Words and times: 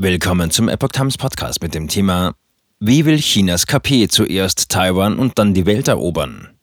Willkommen 0.00 0.52
zum 0.52 0.68
Epoch 0.68 0.90
Times 0.90 1.18
Podcast 1.18 1.60
mit 1.60 1.74
dem 1.74 1.88
Thema 1.88 2.36
Wie 2.78 3.04
will 3.04 3.18
Chinas 3.18 3.66
KP 3.66 4.06
zuerst 4.06 4.68
Taiwan 4.68 5.18
und 5.18 5.40
dann 5.40 5.54
die 5.54 5.66
Welt 5.66 5.88
erobern? 5.88 6.56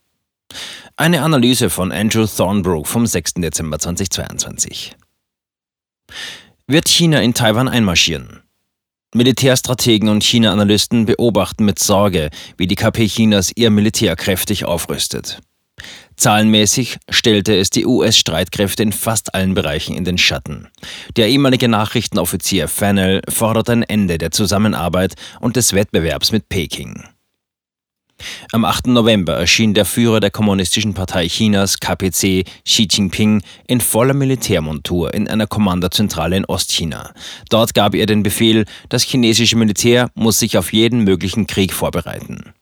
Eine 0.95 1.21
Analyse 1.21 1.69
von 1.69 1.91
Andrew 1.91 2.25
Thornbrook 2.25 2.87
vom 2.87 3.05
6. 3.05 3.33
Dezember 3.33 3.77
2022. 3.77 4.95
Wird 6.67 6.87
China 6.87 7.21
in 7.21 7.33
Taiwan 7.33 7.67
einmarschieren? 7.67 8.39
Militärstrategen 9.13 10.07
und 10.07 10.23
China-Analysten 10.23 11.05
beobachten 11.05 11.65
mit 11.65 11.79
Sorge, 11.79 12.29
wie 12.55 12.67
die 12.67 12.75
KP 12.75 13.05
Chinas 13.05 13.51
ihr 13.53 13.69
Militär 13.69 14.15
kräftig 14.15 14.63
aufrüstet. 14.63 15.41
Zahlenmäßig 16.17 16.97
stellte 17.09 17.55
es 17.55 17.69
die 17.69 17.85
US-Streitkräfte 17.85 18.83
in 18.83 18.91
fast 18.91 19.35
allen 19.35 19.53
Bereichen 19.53 19.95
in 19.95 20.05
den 20.05 20.17
Schatten. 20.17 20.67
Der 21.17 21.27
ehemalige 21.27 21.67
Nachrichtenoffizier 21.67 22.67
Fennell 22.67 23.21
fordert 23.29 23.69
ein 23.69 23.83
Ende 23.83 24.17
der 24.17 24.31
Zusammenarbeit 24.31 25.15
und 25.39 25.55
des 25.55 25.73
Wettbewerbs 25.73 26.31
mit 26.31 26.49
Peking. 26.49 27.03
Am 28.53 28.63
8. 28.63 28.87
November 28.87 29.33
erschien 29.33 29.73
der 29.73 29.83
Führer 29.83 30.21
der 30.21 30.31
Kommunistischen 30.31 30.93
Partei 30.93 31.27
Chinas, 31.27 31.79
KPC, 31.79 32.45
Xi 32.63 32.87
Jinping, 32.89 33.41
in 33.67 33.81
voller 33.81 34.13
Militärmontur 34.13 35.13
in 35.13 35.27
einer 35.27 35.47
Kommandozentrale 35.47 36.37
in 36.37 36.45
Ostchina. 36.45 37.13
Dort 37.49 37.73
gab 37.73 37.93
er 37.93 38.05
den 38.05 38.23
Befehl, 38.23 38.65
das 38.87 39.03
chinesische 39.03 39.57
Militär 39.57 40.09
muss 40.15 40.39
sich 40.39 40.57
auf 40.57 40.71
jeden 40.71 41.03
möglichen 41.03 41.45
Krieg 41.45 41.73
vorbereiten. 41.73 42.54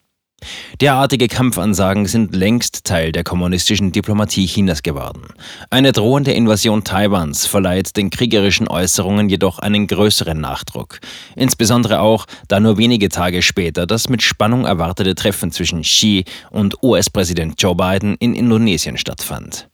Derartige 0.81 1.27
Kampfansagen 1.27 2.05
sind 2.05 2.35
längst 2.35 2.85
Teil 2.85 3.11
der 3.11 3.23
kommunistischen 3.23 3.91
Diplomatie 3.91 4.45
Chinas 4.45 4.83
geworden. 4.83 5.27
Eine 5.69 5.91
drohende 5.91 6.31
Invasion 6.31 6.83
Taiwans 6.83 7.45
verleiht 7.45 7.95
den 7.97 8.09
kriegerischen 8.09 8.67
Äußerungen 8.67 9.29
jedoch 9.29 9.59
einen 9.59 9.87
größeren 9.87 10.39
Nachdruck. 10.39 10.99
Insbesondere 11.35 11.99
auch, 11.99 12.25
da 12.47 12.59
nur 12.59 12.77
wenige 12.77 13.09
Tage 13.09 13.41
später 13.41 13.85
das 13.85 14.09
mit 14.09 14.21
Spannung 14.21 14.65
erwartete 14.65 15.15
Treffen 15.15 15.51
zwischen 15.51 15.81
Xi 15.81 16.25
und 16.51 16.81
US-Präsident 16.83 17.61
Joe 17.61 17.75
Biden 17.75 18.15
in 18.19 18.35
Indonesien 18.35 18.97
stattfand. 18.97 19.67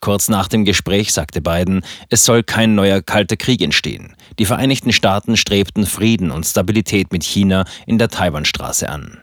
Kurz 0.00 0.28
nach 0.28 0.48
dem 0.48 0.64
Gespräch 0.64 1.12
sagte 1.12 1.40
Biden, 1.40 1.82
es 2.10 2.24
soll 2.24 2.42
kein 2.42 2.74
neuer 2.74 3.00
kalter 3.00 3.36
Krieg 3.36 3.62
entstehen. 3.62 4.16
Die 4.38 4.44
Vereinigten 4.44 4.92
Staaten 4.92 5.36
strebten 5.36 5.86
Frieden 5.86 6.30
und 6.30 6.44
Stabilität 6.44 7.12
mit 7.12 7.24
China 7.24 7.64
in 7.86 7.98
der 7.98 8.08
Taiwanstraße 8.08 8.88
an. 8.88 9.21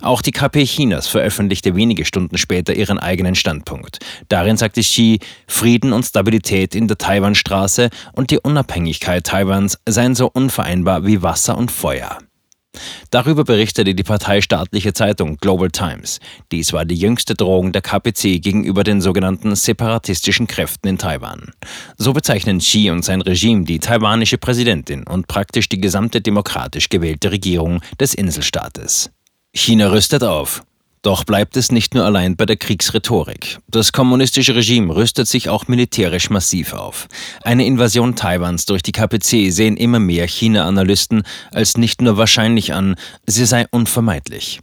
Auch 0.00 0.22
die 0.22 0.32
KP 0.32 0.64
Chinas 0.64 1.06
veröffentlichte 1.06 1.74
wenige 1.76 2.04
Stunden 2.04 2.38
später 2.38 2.74
ihren 2.74 2.98
eigenen 2.98 3.34
Standpunkt. 3.34 3.98
Darin 4.28 4.56
sagte 4.56 4.80
Xi, 4.80 5.20
Frieden 5.46 5.92
und 5.92 6.04
Stabilität 6.04 6.74
in 6.74 6.88
der 6.88 6.98
Taiwanstraße 6.98 7.90
und 8.12 8.30
die 8.30 8.38
Unabhängigkeit 8.38 9.24
Taiwans 9.24 9.78
seien 9.88 10.14
so 10.14 10.30
unvereinbar 10.32 11.06
wie 11.06 11.22
Wasser 11.22 11.56
und 11.56 11.70
Feuer. 11.70 12.18
Darüber 13.10 13.44
berichtete 13.44 13.94
die 13.94 14.02
parteistaatliche 14.02 14.92
Zeitung 14.92 15.36
Global 15.38 15.70
Times. 15.70 16.20
Dies 16.52 16.72
war 16.72 16.84
die 16.84 16.96
jüngste 16.96 17.34
Drohung 17.34 17.72
der 17.72 17.82
KPC 17.82 18.40
gegenüber 18.42 18.84
den 18.84 19.00
sogenannten 19.00 19.54
separatistischen 19.54 20.46
Kräften 20.46 20.88
in 20.88 20.98
Taiwan. 20.98 21.50
So 21.96 22.12
bezeichnen 22.12 22.58
Xi 22.58 22.90
und 22.90 23.04
sein 23.04 23.22
Regime 23.22 23.64
die 23.64 23.78
taiwanische 23.78 24.38
Präsidentin 24.38 25.04
und 25.04 25.28
praktisch 25.28 25.68
die 25.68 25.80
gesamte 25.80 26.20
demokratisch 26.20 26.88
gewählte 26.88 27.30
Regierung 27.30 27.80
des 28.00 28.14
Inselstaates. 28.14 29.10
China 29.56 29.88
rüstet 29.88 30.22
auf. 30.22 30.62
Doch 31.00 31.24
bleibt 31.24 31.56
es 31.56 31.72
nicht 31.72 31.94
nur 31.94 32.04
allein 32.04 32.36
bei 32.36 32.46
der 32.46 32.56
Kriegsrhetorik. 32.56 33.58
Das 33.68 33.92
kommunistische 33.92 34.54
Regime 34.54 34.94
rüstet 34.94 35.28
sich 35.28 35.48
auch 35.48 35.66
militärisch 35.66 36.30
massiv 36.30 36.72
auf. 36.72 37.08
Eine 37.42 37.64
Invasion 37.64 38.16
Taiwans 38.16 38.66
durch 38.66 38.82
die 38.82 38.92
KPC 38.92 39.50
sehen 39.52 39.76
immer 39.76 39.98
mehr 39.98 40.26
China-Analysten 40.26 41.22
als 41.52 41.78
nicht 41.78 42.02
nur 42.02 42.16
wahrscheinlich 42.16 42.74
an, 42.74 42.96
sie 43.26 43.46
sei 43.46 43.66
unvermeidlich. 43.70 44.60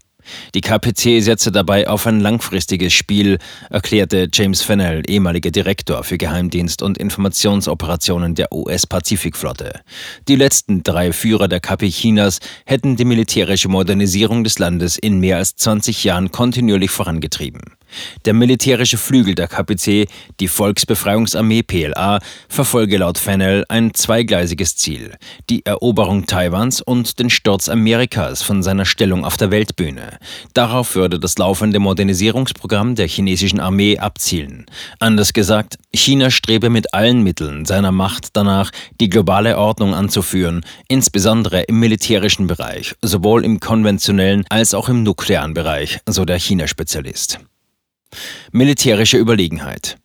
Die 0.56 0.62
KPC 0.62 1.22
setze 1.22 1.52
dabei 1.52 1.88
auf 1.88 2.08
ein 2.08 2.20
langfristiges 2.20 2.94
Spiel, 2.94 3.38
erklärte 3.70 4.28
James 4.32 4.62
Fennell, 4.62 5.04
ehemaliger 5.08 5.52
Direktor 5.52 6.04
für 6.04 6.18
Geheimdienst 6.18 6.82
und 6.82 6.98
Informationsoperationen 6.98 8.36
der 8.36 8.52
US-Pazifikflotte. 8.52 9.82
Die 10.28 10.36
letzten 10.36 10.84
drei 10.84 11.14
Führer 11.14 11.48
der 11.48 11.60
KP 11.60 11.90
Chinas 11.90 12.40
hätten 12.66 12.96
die 12.96 13.06
militärische 13.06 13.70
Modernisierung 13.70 14.44
des 14.44 14.60
Landes 14.60 14.98
in 14.98 15.20
mehr 15.20 15.38
als 15.38 15.56
20 15.56 16.04
Jahren 16.04 16.32
kontinuierlich 16.32 16.92
vorangetrieben. 16.92 17.62
Der 18.26 18.34
militärische 18.34 18.98
Flügel 18.98 19.36
der 19.36 19.48
KPC, 19.48 20.08
die 20.40 20.48
Volksbefreiungsarmee 20.48 21.64
PLA, 21.64 22.20
verfolge 22.50 22.98
laut 22.98 23.18
Fennell 23.18 23.66
ein 23.70 23.94
zweigleisiges 23.94 24.76
Ziel, 24.76 25.16
die 25.50 25.66
Eroberung 25.66 26.26
Taiwans 26.26 26.82
und 26.82 27.20
den 27.20 27.30
Sturz 27.30 27.70
Amerikas 27.70 28.42
von 28.42 28.64
seiner 28.64 28.86
Stellung 28.86 29.26
auf 29.26 29.38
der 29.38 29.52
Weltbühne. 29.52 30.20
Darauf 30.54 30.96
würde 30.96 31.20
das 31.20 31.38
laufende 31.38 31.80
Modernisierungsprogramm 31.80 32.96
der 32.96 33.08
chinesischen 33.08 33.60
Armee 33.60 33.98
abzielen. 33.98 34.66
Anders 35.00 35.34
gesagt, 35.34 35.78
China 35.94 36.32
strebe 36.32 36.70
mit 36.70 36.94
allen 36.94 37.24
Mitteln 37.24 37.66
seiner 37.66 37.92
Macht 37.92 38.30
danach, 38.34 38.72
die 39.00 39.10
globale 39.10 39.58
Ordnung 39.58 39.94
anzuführen, 39.94 40.66
insbesondere 40.88 41.62
im 41.64 41.80
militärischen 41.80 42.48
Bereich, 42.48 42.96
sowohl 43.02 43.46
im 43.46 43.60
konventionellen 43.60 44.46
als 44.50 44.74
auch 44.74 44.90
im 44.90 45.04
nuklearen 45.04 45.54
Bereich, 45.54 46.00
so 46.08 46.26
der 46.26 46.40
China-Spezialist. 46.40 47.40
Militärische 48.52 49.18
Überlegenheit. 49.18 49.98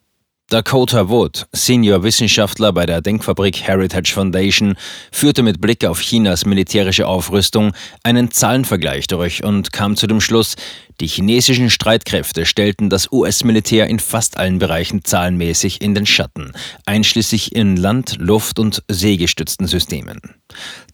Dakota 0.51 1.11
Wood, 1.11 1.47
Senior-Wissenschaftler 1.53 2.73
bei 2.73 2.87
der 2.87 3.03
Denkfabrik 3.03 3.61
Heritage 3.61 4.15
Foundation, 4.15 4.77
führte 5.13 5.43
mit 5.43 5.61
Blick 5.61 5.85
auf 5.85 6.01
Chinas 6.01 6.47
militärische 6.47 7.07
Aufrüstung 7.07 7.73
einen 8.03 8.31
Zahlenvergleich 8.31 9.09
durch 9.09 9.45
und 9.45 9.75
kam 9.75 9.95
zu 9.95 10.07
dem 10.07 10.23
Schluss, 10.23 10.57
die 11.01 11.07
chinesischen 11.07 11.71
Streitkräfte 11.71 12.45
stellten 12.45 12.91
das 12.91 13.13
US-Militär 13.13 13.87
in 13.87 14.01
fast 14.01 14.37
allen 14.37 14.59
Bereichen 14.59 15.05
zahlenmäßig 15.05 15.81
in 15.81 15.95
den 15.95 16.07
Schatten, 16.07 16.53
einschließlich 16.87 17.55
in 17.55 17.77
Land-, 17.77 18.17
Luft- 18.19 18.59
und 18.59 18.83
seegestützten 18.89 19.69
Systemen. 19.69 20.21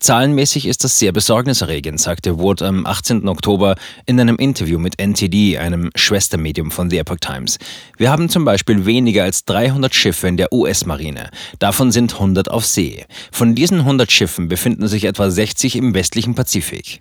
Zahlenmäßig 0.00 0.66
ist 0.66 0.84
das 0.84 0.98
sehr 0.98 1.12
besorgniserregend, 1.12 1.98
sagte 1.98 2.38
Wood 2.38 2.60
am 2.60 2.84
18. 2.84 3.26
Oktober 3.28 3.76
in 4.04 4.20
einem 4.20 4.36
Interview 4.36 4.78
mit 4.78 4.98
NTD, 4.98 5.56
einem 5.56 5.90
Schwestermedium 5.94 6.70
von 6.70 6.90
The 6.90 6.98
Epoch 6.98 7.20
Times. 7.20 7.58
Wir 7.96 8.10
haben 8.10 8.28
zum 8.28 8.44
Beispiel 8.44 8.84
weniger 8.84 9.22
als 9.22 9.46
300 9.46 9.94
Schiffe 9.94 10.28
in 10.28 10.36
der 10.36 10.52
US-Marine. 10.52 11.30
Davon 11.60 11.92
sind 11.92 12.12
100 12.12 12.50
auf 12.50 12.66
See. 12.66 13.06
Von 13.32 13.54
diesen 13.54 13.80
100 13.80 14.12
Schiffen 14.12 14.48
befinden 14.48 14.86
sich 14.88 15.04
etwa 15.04 15.30
60 15.30 15.76
im 15.76 15.94
westlichen 15.94 16.34
Pazifik. 16.34 17.00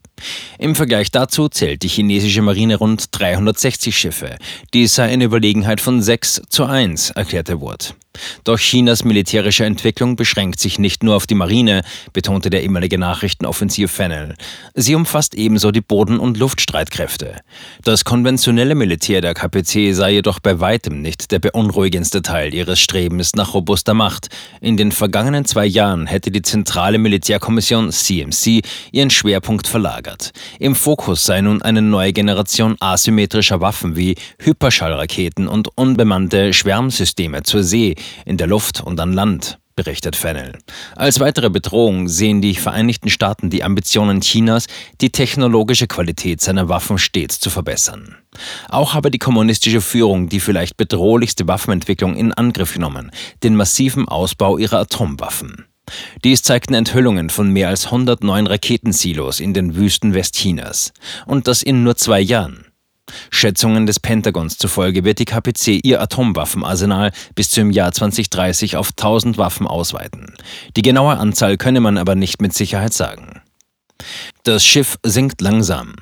Im 0.58 0.75
Vergleich 0.75 1.12
dazu 1.12 1.50
zählt 1.50 1.84
die 1.84 1.90
chinesische 1.90 2.41
Marine 2.41 2.78
rund 2.78 2.92
360 3.11 3.97
Schiffe. 3.97 4.37
Dies 4.73 4.95
sei 4.95 5.05
eine 5.05 5.25
Überlegenheit 5.25 5.81
von 5.81 6.01
6 6.01 6.43
zu 6.49 6.65
1, 6.65 7.11
erklärte 7.11 7.61
Wood. 7.61 7.95
Doch 8.44 8.59
Chinas 8.59 9.03
militärische 9.03 9.66
Entwicklung 9.66 10.16
beschränkt 10.16 10.59
sich 10.59 10.79
nicht 10.79 11.03
nur 11.03 11.16
auf 11.16 11.28
die 11.28 11.35
Marine, 11.35 11.84
betonte 12.13 12.50
der 12.50 12.63
ehemalige 12.63 12.97
Nachrichtenoffensiv 12.97 13.91
Fennel. 13.91 14.35
Sie 14.75 14.96
umfasst 14.96 15.35
ebenso 15.35 15.72
die 15.72 15.81
Boden- 15.81 16.19
und 16.19 16.38
Luftstreitkräfte. 16.38 17.41
Das 17.84 18.06
konventionelle 18.06 18.75
Militär 18.75 19.22
der 19.22 19.34
KPC 19.34 19.94
sei 19.94 20.13
jedoch 20.13 20.40
bei 20.40 20.59
weitem 20.59 21.02
nicht 21.02 21.31
der 21.31 21.40
beunruhigendste 21.40 22.22
Teil 22.22 22.53
ihres 22.53 22.79
Strebens 22.79 23.34
nach 23.35 23.53
robuster 23.53 23.94
Macht. 23.94 24.28
In 24.62 24.78
den 24.78 24.91
vergangenen 24.91 25.46
zwei 25.46 25.66
Jahren 25.66 26.07
hätte 26.07 26.31
die 26.31 26.41
zentrale 26.41 26.97
Militärkommission 26.97 27.91
CMC 27.91 28.62
ihren 28.91 29.09
Schwerpunkt 29.09 29.68
verlagert. 29.68 30.31
Im 30.59 30.75
Fokus 30.75 31.25
sei 31.25 31.41
nun 31.41 31.62
eine 31.62 31.81
neue 31.81 32.13
Generation 32.13 32.75
asymmetrischer 32.79 33.62
Waffen 33.62 33.96
wie 33.96 34.16
Hyperschallraketen 34.40 35.47
und 35.47 35.69
unbemannte 35.78 36.53
Schwärmsysteme 36.53 37.44
zur 37.44 37.63
See, 37.63 37.96
in 38.25 38.38
der 38.38 38.47
Luft 38.47 38.81
und 38.81 39.00
an 39.00 39.14
Land, 39.14 39.59
berichtet 39.75 40.16
Fennel. 40.16 40.58
Als 40.96 41.19
weitere 41.19 41.50
Bedrohung 41.50 42.08
sehen 42.08 42.41
die 42.41 42.56
Vereinigten 42.56 43.09
Staaten 43.09 43.50
die 43.50 43.64
Ambitionen 43.64 44.22
Chinas, 44.22 44.67
die 45.02 45.09
technologische 45.11 45.88
Qualität 45.88 46.41
seiner 46.41 46.70
Waffen 46.70 46.97
stets 46.97 47.40
zu 47.40 47.50
verbessern. 47.50 48.16
Auch 48.70 48.94
habe 48.94 49.11
die 49.11 49.20
kommunistische 49.20 49.82
Führung 49.82 50.29
die 50.29 50.40
vielleicht 50.40 50.78
bedrohlichste 50.78 51.47
Waffenentwicklung 51.47 52.16
in 52.16 52.34
Angriff 52.34 52.73
genommen, 52.73 53.11
den 53.44 53.55
massiven 53.55 54.08
Ausbau 54.08 54.58
ihrer 54.58 54.79
Atomwaffen. 54.79 55.66
Dies 56.23 56.44
zeigten 56.44 56.73
Enthüllungen 56.73 57.29
von 57.29 57.49
mehr 57.49 57.67
als 57.67 57.85
109 57.85 58.47
Raketensilos 58.47 59.40
in 59.40 59.53
den 59.53 59.76
Wüsten 59.76 60.14
Westchinas. 60.14 60.94
Und 61.26 61.47
das 61.47 61.61
in 61.61 61.84
nur 61.84 61.97
zwei 61.97 62.22
Jahren. 62.22 62.66
Schätzungen 63.29 63.85
des 63.85 64.00
Pentagons 64.00 64.58
zufolge 64.58 65.03
wird 65.03 65.20
die 65.20 65.26
KPC 65.26 65.82
ihr 65.84 66.02
Atomwaffenarsenal 66.02 67.11
bis 67.35 67.52
zum 67.52 67.72
Jahr 67.72 67.91
2030 67.91 68.78
auf 68.78 68.90
1000 68.91 69.38
Waffen 69.38 69.67
ausweiten. 69.67 70.34
Die 70.76 70.82
genaue 70.82 71.17
Anzahl 71.17 71.58
könne 71.58 71.82
man 71.82 71.97
aber 71.97 72.16
nicht 72.16 72.41
mit 72.41 72.53
Sicherheit 72.53 72.94
sagen. 72.94 73.41
Das 74.44 74.66
Schiff 74.66 74.97
sinkt 75.03 75.41
langsam. 75.41 75.96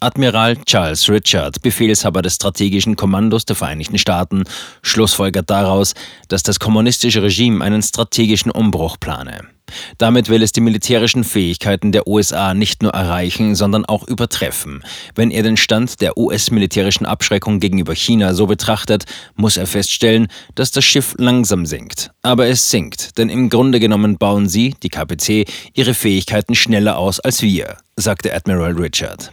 Admiral 0.00 0.56
Charles 0.66 1.08
Richard, 1.08 1.62
Befehlshaber 1.62 2.20
des 2.20 2.34
strategischen 2.34 2.96
Kommandos 2.96 3.46
der 3.46 3.56
Vereinigten 3.56 3.96
Staaten, 3.96 4.44
schlussfolgert 4.82 5.48
daraus, 5.48 5.94
dass 6.28 6.42
das 6.42 6.60
kommunistische 6.60 7.22
Regime 7.22 7.64
einen 7.64 7.82
strategischen 7.82 8.50
Umbruch 8.50 9.00
plane. 9.00 9.55
Damit 9.98 10.28
will 10.28 10.42
es 10.42 10.52
die 10.52 10.60
militärischen 10.60 11.24
Fähigkeiten 11.24 11.92
der 11.92 12.06
USA 12.06 12.54
nicht 12.54 12.82
nur 12.82 12.92
erreichen, 12.92 13.54
sondern 13.54 13.84
auch 13.84 14.06
übertreffen. 14.06 14.84
Wenn 15.14 15.30
er 15.30 15.42
den 15.42 15.56
Stand 15.56 16.00
der 16.00 16.16
US-militärischen 16.16 17.06
Abschreckung 17.06 17.60
gegenüber 17.60 17.94
China 17.94 18.34
so 18.34 18.46
betrachtet, 18.46 19.04
muss 19.34 19.56
er 19.56 19.66
feststellen, 19.66 20.28
dass 20.54 20.70
das 20.70 20.84
Schiff 20.84 21.14
langsam 21.18 21.66
sinkt. 21.66 22.10
Aber 22.22 22.46
es 22.46 22.70
sinkt, 22.70 23.18
denn 23.18 23.28
im 23.28 23.48
Grunde 23.48 23.80
genommen 23.80 24.18
bauen 24.18 24.48
sie, 24.48 24.74
die 24.82 24.88
KPC, 24.88 25.46
ihre 25.74 25.94
Fähigkeiten 25.94 26.54
schneller 26.54 26.98
aus 26.98 27.20
als 27.20 27.42
wir, 27.42 27.76
sagte 27.96 28.34
Admiral 28.34 28.72
Richard. 28.72 29.32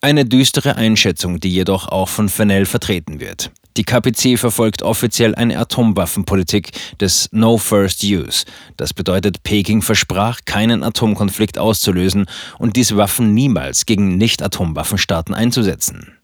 Eine 0.00 0.24
düstere 0.24 0.76
Einschätzung, 0.76 1.40
die 1.40 1.50
jedoch 1.50 1.88
auch 1.88 2.08
von 2.08 2.28
Fennell 2.28 2.66
vertreten 2.66 3.20
wird. 3.20 3.50
Die 3.76 3.84
KPC 3.84 4.36
verfolgt 4.38 4.82
offiziell 4.82 5.34
eine 5.34 5.58
Atomwaffenpolitik 5.58 6.70
des 6.98 7.28
No 7.32 7.56
First 7.56 8.02
Use. 8.02 8.44
Das 8.76 8.92
bedeutet, 8.92 9.42
Peking 9.42 9.80
versprach, 9.80 10.40
keinen 10.44 10.82
Atomkonflikt 10.82 11.56
auszulösen 11.56 12.26
und 12.58 12.76
diese 12.76 12.96
Waffen 12.96 13.32
niemals 13.32 13.86
gegen 13.86 14.16
Nicht-Atomwaffenstaaten 14.16 15.34
einzusetzen. 15.34 16.19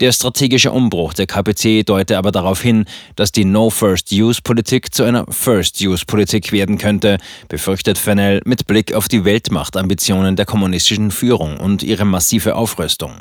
Der 0.00 0.12
strategische 0.12 0.72
Umbruch 0.72 1.12
der 1.12 1.26
KPC 1.26 1.84
deute 1.84 2.16
aber 2.16 2.32
darauf 2.32 2.62
hin, 2.62 2.86
dass 3.16 3.32
die 3.32 3.44
No-First-Use-Politik 3.44 4.94
zu 4.94 5.04
einer 5.04 5.26
First-Use-Politik 5.28 6.52
werden 6.52 6.78
könnte, 6.78 7.18
befürchtet 7.48 7.98
Fennell 7.98 8.40
mit 8.46 8.66
Blick 8.66 8.94
auf 8.94 9.08
die 9.08 9.24
Weltmachtambitionen 9.24 10.36
der 10.36 10.46
kommunistischen 10.46 11.10
Führung 11.10 11.58
und 11.58 11.82
ihre 11.82 12.06
massive 12.06 12.54
Aufrüstung. 12.54 13.12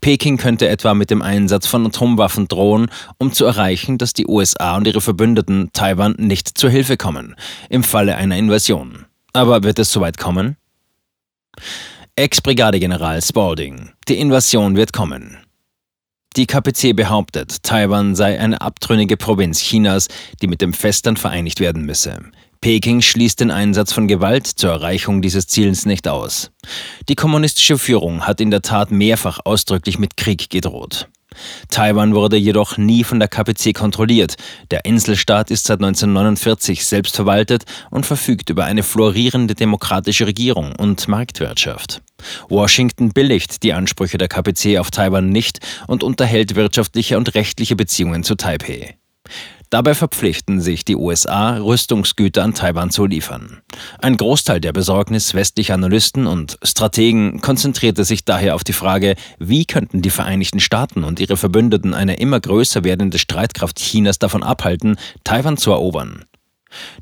Peking 0.00 0.36
könnte 0.36 0.68
etwa 0.68 0.94
mit 0.94 1.10
dem 1.10 1.22
Einsatz 1.22 1.66
von 1.66 1.86
Atomwaffen 1.86 2.46
drohen, 2.46 2.88
um 3.18 3.32
zu 3.32 3.44
erreichen, 3.44 3.98
dass 3.98 4.12
die 4.12 4.26
USA 4.26 4.76
und 4.76 4.86
ihre 4.86 5.00
Verbündeten 5.00 5.70
Taiwan 5.72 6.14
nicht 6.18 6.56
zur 6.56 6.70
Hilfe 6.70 6.96
kommen, 6.96 7.34
im 7.68 7.82
Falle 7.82 8.16
einer 8.16 8.36
Invasion. 8.36 9.06
Aber 9.32 9.62
wird 9.62 9.78
es 9.78 9.90
soweit 9.90 10.18
kommen? 10.18 10.56
Ex-Brigadegeneral 12.14 13.22
Spalding. 13.22 13.90
Die 14.08 14.18
Invasion 14.18 14.76
wird 14.76 14.92
kommen. 14.92 15.38
Die 16.36 16.46
KPC 16.46 16.96
behauptet, 16.96 17.62
Taiwan 17.62 18.14
sei 18.14 18.40
eine 18.40 18.60
abtrünnige 18.62 19.18
Provinz 19.18 19.60
Chinas, 19.60 20.08
die 20.40 20.46
mit 20.46 20.62
dem 20.62 20.72
Festland 20.72 21.18
vereinigt 21.18 21.60
werden 21.60 21.84
müsse. 21.84 22.20
Peking 22.62 23.02
schließt 23.02 23.40
den 23.40 23.50
Einsatz 23.50 23.92
von 23.92 24.08
Gewalt 24.08 24.46
zur 24.46 24.70
Erreichung 24.70 25.20
dieses 25.20 25.46
Ziels 25.46 25.84
nicht 25.84 26.08
aus. 26.08 26.50
Die 27.08 27.16
kommunistische 27.16 27.76
Führung 27.76 28.26
hat 28.26 28.40
in 28.40 28.50
der 28.50 28.62
Tat 28.62 28.90
mehrfach 28.90 29.40
ausdrücklich 29.44 29.98
mit 29.98 30.16
Krieg 30.16 30.48
gedroht. 30.48 31.08
Taiwan 31.68 32.14
wurde 32.14 32.36
jedoch 32.36 32.76
nie 32.76 33.04
von 33.04 33.18
der 33.18 33.28
KPC 33.28 33.74
kontrolliert. 33.74 34.34
Der 34.70 34.84
Inselstaat 34.84 35.50
ist 35.50 35.66
seit 35.66 35.80
1949 35.80 36.84
selbst 36.84 37.16
verwaltet 37.16 37.64
und 37.90 38.06
verfügt 38.06 38.50
über 38.50 38.64
eine 38.64 38.82
florierende 38.82 39.54
demokratische 39.54 40.26
Regierung 40.26 40.74
und 40.76 41.08
Marktwirtschaft. 41.08 42.02
Washington 42.48 43.10
billigt 43.10 43.62
die 43.62 43.72
Ansprüche 43.72 44.18
der 44.18 44.28
KPC 44.28 44.78
auf 44.78 44.90
Taiwan 44.90 45.28
nicht 45.30 45.60
und 45.86 46.02
unterhält 46.02 46.54
wirtschaftliche 46.54 47.16
und 47.16 47.34
rechtliche 47.34 47.76
Beziehungen 47.76 48.22
zu 48.22 48.34
Taipei. 48.34 48.96
Dabei 49.72 49.94
verpflichten 49.94 50.60
sich 50.60 50.84
die 50.84 50.96
USA, 50.96 51.56
Rüstungsgüter 51.56 52.42
an 52.44 52.52
Taiwan 52.52 52.90
zu 52.90 53.06
liefern. 53.06 53.62
Ein 54.00 54.18
Großteil 54.18 54.60
der 54.60 54.74
Besorgnis 54.74 55.32
westlicher 55.32 55.72
Analysten 55.72 56.26
und 56.26 56.58
Strategen 56.62 57.40
konzentrierte 57.40 58.04
sich 58.04 58.26
daher 58.26 58.54
auf 58.54 58.64
die 58.64 58.74
Frage, 58.74 59.14
wie 59.38 59.64
könnten 59.64 60.02
die 60.02 60.10
Vereinigten 60.10 60.60
Staaten 60.60 61.04
und 61.04 61.20
ihre 61.20 61.38
Verbündeten 61.38 61.94
eine 61.94 62.16
immer 62.16 62.38
größer 62.38 62.84
werdende 62.84 63.18
Streitkraft 63.18 63.78
Chinas 63.78 64.18
davon 64.18 64.42
abhalten, 64.42 64.96
Taiwan 65.24 65.56
zu 65.56 65.70
erobern. 65.70 66.26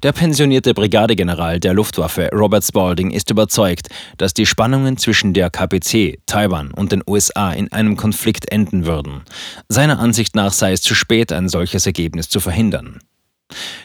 Der 0.03 0.13
pensionierte 0.13 0.75
Brigadegeneral 0.75 1.61
der 1.61 1.75
Luftwaffe 1.75 2.31
Robert 2.33 2.65
Spalding 2.65 3.11
ist 3.11 3.31
überzeugt, 3.31 3.89
dass 4.17 4.35
die 4.35 4.47
Spannungen 4.47 4.97
zwischen 4.97 5.35
der 5.35 5.51
KPC, 5.51 6.19
Taiwan 6.27 6.71
und 6.73 6.93
den 6.93 7.03
USA 7.07 7.53
in 7.53 7.73
einem 7.73 7.97
Konflikt 7.97 8.51
enden 8.51 8.87
würden. 8.87 9.23
Seiner 9.69 9.99
Ansicht 9.99 10.35
nach 10.35 10.53
sei 10.53 10.73
es 10.73 10.83
zu 10.83 10.95
spät, 10.95 11.33
ein 11.33 11.49
solches 11.49 11.87
Ergebnis 11.87 12.29
zu 12.29 12.41
verhindern. 12.41 13.01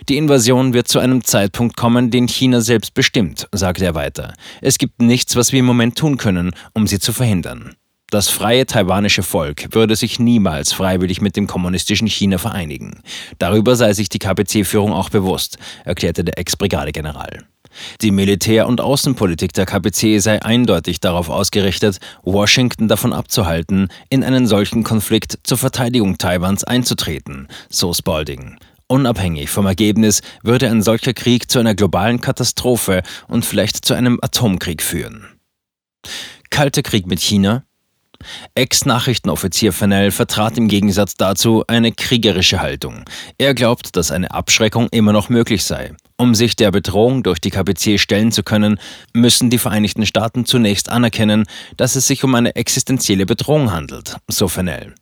Die 0.09 0.17
Invasion 0.17 0.73
wird 0.73 0.87
zu 0.87 0.99
einem 0.99 1.23
Zeitpunkt 1.23 1.75
kommen, 1.75 2.11
den 2.11 2.27
China 2.27 2.61
selbst 2.61 2.93
bestimmt, 2.93 3.47
sagt 3.51 3.81
er 3.81 3.95
weiter. 3.95 4.33
Es 4.61 4.77
gibt 4.77 5.01
nichts, 5.01 5.35
was 5.35 5.51
wir 5.51 5.59
im 5.59 5.65
Moment 5.65 5.97
tun 5.97 6.17
können, 6.17 6.51
um 6.73 6.87
sie 6.87 6.99
zu 6.99 7.13
verhindern. 7.13 7.75
Das 8.15 8.29
freie 8.29 8.65
taiwanische 8.65 9.23
Volk 9.23 9.75
würde 9.75 9.97
sich 9.97 10.19
niemals 10.19 10.71
freiwillig 10.71 11.19
mit 11.19 11.35
dem 11.35 11.47
kommunistischen 11.47 12.07
China 12.07 12.37
vereinigen. 12.37 13.01
Darüber 13.39 13.75
sei 13.75 13.91
sich 13.91 14.07
die 14.07 14.19
KPC-Führung 14.19 14.93
auch 14.93 15.09
bewusst, 15.09 15.57
erklärte 15.83 16.23
der 16.23 16.39
Ex-Brigadegeneral. 16.39 17.43
Die 17.99 18.11
Militär- 18.11 18.67
und 18.67 18.79
Außenpolitik 18.79 19.51
der 19.51 19.65
KPC 19.65 20.21
sei 20.21 20.41
eindeutig 20.41 21.01
darauf 21.01 21.27
ausgerichtet, 21.27 21.99
Washington 22.23 22.87
davon 22.87 23.11
abzuhalten, 23.11 23.89
in 24.07 24.23
einen 24.23 24.47
solchen 24.47 24.85
Konflikt 24.85 25.39
zur 25.43 25.57
Verteidigung 25.57 26.17
Taiwans 26.17 26.63
einzutreten, 26.63 27.49
so 27.69 27.93
Spalding. 27.93 28.55
Unabhängig 28.87 29.49
vom 29.49 29.65
Ergebnis 29.65 30.21
würde 30.41 30.69
ein 30.69 30.81
solcher 30.81 31.11
Krieg 31.11 31.51
zu 31.51 31.59
einer 31.59 31.75
globalen 31.75 32.21
Katastrophe 32.21 33.03
und 33.27 33.43
vielleicht 33.43 33.83
zu 33.83 33.93
einem 33.93 34.19
Atomkrieg 34.21 34.81
führen. 34.81 35.25
Kalter 36.49 36.81
Krieg 36.81 37.07
mit 37.07 37.19
China, 37.19 37.65
Ex-Nachrichtenoffizier 38.55 39.73
Fennell 39.73 40.11
vertrat 40.11 40.57
im 40.57 40.67
Gegensatz 40.67 41.15
dazu 41.15 41.63
eine 41.67 41.91
kriegerische 41.91 42.61
Haltung. 42.61 43.03
Er 43.37 43.53
glaubt, 43.53 43.95
dass 43.95 44.11
eine 44.11 44.31
Abschreckung 44.31 44.87
immer 44.91 45.13
noch 45.13 45.29
möglich 45.29 45.63
sei. 45.63 45.93
Um 46.17 46.33
sich 46.33 46.55
der 46.55 46.71
Bedrohung 46.71 47.23
durch 47.23 47.39
die 47.39 47.49
KPC 47.49 47.99
stellen 47.99 48.31
zu 48.31 48.41
können, 48.41 48.79
müssen 49.11 49.49
die 49.49 49.57
Vereinigten 49.57 50.05
Staaten 50.05 50.45
zunächst 50.45 50.87
anerkennen, 50.89 51.43
dass 51.75 51.97
es 51.97 52.07
sich 52.07 52.23
um 52.23 52.33
eine 52.35 52.55
existenzielle 52.55 53.25
Bedrohung 53.25 53.73
handelt, 53.73 54.15
so 54.29 54.47
Fennell. 54.47 54.93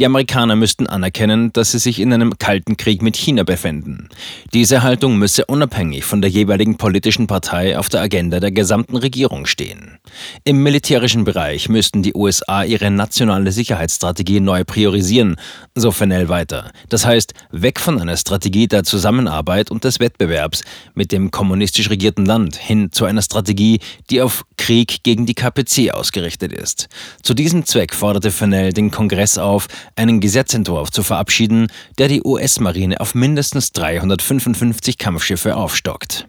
Die 0.00 0.06
Amerikaner 0.06 0.56
müssten 0.56 0.86
anerkennen, 0.86 1.52
dass 1.52 1.72
sie 1.72 1.78
sich 1.78 2.00
in 2.00 2.10
einem 2.10 2.38
kalten 2.38 2.78
Krieg 2.78 3.02
mit 3.02 3.16
China 3.16 3.42
befinden. 3.42 4.08
Diese 4.54 4.82
Haltung 4.82 5.18
müsse 5.18 5.44
unabhängig 5.44 6.06
von 6.06 6.22
der 6.22 6.30
jeweiligen 6.30 6.78
politischen 6.78 7.26
Partei 7.26 7.78
auf 7.78 7.90
der 7.90 8.00
Agenda 8.00 8.40
der 8.40 8.52
gesamten 8.52 8.96
Regierung 8.96 9.44
stehen. 9.44 9.98
Im 10.44 10.62
militärischen 10.62 11.24
Bereich 11.24 11.68
müssten 11.68 12.02
die 12.02 12.14
USA 12.14 12.64
ihre 12.64 12.90
nationale 12.90 13.52
Sicherheitsstrategie 13.52 14.40
neu 14.40 14.64
priorisieren, 14.64 15.36
so 15.74 15.90
Fennell 15.90 16.30
weiter. 16.30 16.70
Das 16.88 17.04
heißt, 17.04 17.34
weg 17.50 17.78
von 17.78 18.00
einer 18.00 18.16
Strategie 18.16 18.68
der 18.68 18.84
Zusammenarbeit 18.84 19.70
und 19.70 19.84
des 19.84 20.00
Wettbewerbs 20.00 20.61
mit 20.94 21.12
dem 21.12 21.30
kommunistisch 21.30 21.90
regierten 21.90 22.24
Land 22.24 22.56
hin 22.56 22.90
zu 22.92 23.04
einer 23.04 23.22
Strategie, 23.22 23.80
die 24.10 24.22
auf 24.22 24.44
Krieg 24.56 25.02
gegen 25.02 25.26
die 25.26 25.34
KPC 25.34 25.92
ausgerichtet 25.92 26.52
ist. 26.52 26.88
Zu 27.22 27.34
diesem 27.34 27.66
Zweck 27.66 27.94
forderte 27.94 28.30
Fennell 28.30 28.72
den 28.72 28.90
Kongress 28.90 29.38
auf, 29.38 29.68
einen 29.96 30.20
Gesetzentwurf 30.20 30.90
zu 30.90 31.02
verabschieden, 31.02 31.68
der 31.98 32.08
die 32.08 32.22
US-Marine 32.24 33.00
auf 33.00 33.14
mindestens 33.14 33.72
355 33.72 34.98
Kampfschiffe 34.98 35.56
aufstockt. 35.56 36.28